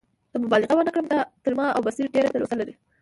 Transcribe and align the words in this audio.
که 0.31 0.37
مبالغه 0.43 0.73
ونه 0.75 0.91
کړم، 0.93 1.07
دا 1.13 1.19
تر 1.43 1.53
ما 1.59 1.65
او 1.75 1.81
بصیر 1.87 2.07
ډېره 2.15 2.31
تلوسه 2.33 2.55
لري. 2.59 2.73